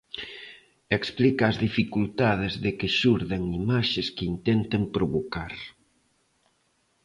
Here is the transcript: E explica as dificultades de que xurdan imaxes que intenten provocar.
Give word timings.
E 0.91 0.93
explica 1.01 1.43
as 1.47 1.57
dificultades 1.67 2.53
de 2.63 2.71
que 2.77 2.93
xurdan 2.97 3.43
imaxes 3.61 4.07
que 4.15 4.27
intenten 4.33 4.83
provocar. 4.95 5.53